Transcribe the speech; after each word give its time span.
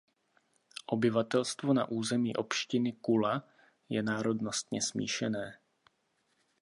Obyvatelstvo 0.85 1.73
na 1.73 1.85
území 1.89 2.35
opštiny 2.35 2.91
Kula 2.93 3.43
je 3.89 4.03
národnostně 4.03 4.81
smíšené. 4.81 5.59